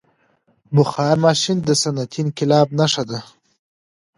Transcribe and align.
•بخار 0.75 1.15
ماشین 1.25 1.57
د 1.63 1.69
صنعتي 1.81 2.19
انقلاب 2.23 2.67
نښه 2.79 3.03
ده. 3.09 3.19